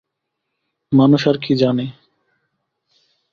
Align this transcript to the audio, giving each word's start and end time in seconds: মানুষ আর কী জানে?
মানুষ 0.91 1.21
আর 1.27 1.37
কী 1.43 1.53
জানে? 1.55 1.85